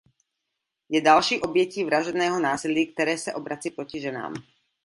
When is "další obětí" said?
1.01-1.83